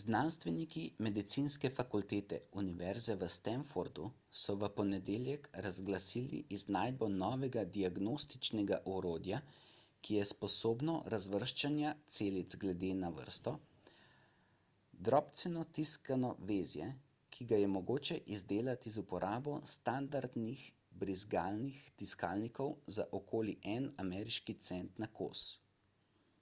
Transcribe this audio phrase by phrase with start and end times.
[0.00, 4.06] znanstveniki medicinske fakultete univerze v stanfordu
[4.44, 9.38] so v ponedeljek razglasili iznajdbo novega diagnostičnega orodja
[10.08, 13.54] ki je sposobno razvrščanja celic glede na vrsto
[15.10, 16.90] drobceno tiskano vezje
[17.36, 20.66] ki ga je mogoče izdelati z uporabo standardnih
[21.04, 25.46] brizgalnih tiskalnikov za okoli en ameriški cent na kos